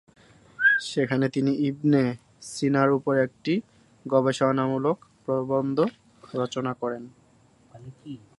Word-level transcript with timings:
সেখানে 0.81 1.25
তিনি 1.29 1.51
ইবনে 1.69 2.03
সিনার 2.41 2.89
উপর 2.91 3.13
একটি 3.17 3.53
গবেষণামূলক 4.05 4.97
প্রবন্ধ 5.25 5.77
রচনা 6.33 6.71
করেন। 6.73 7.03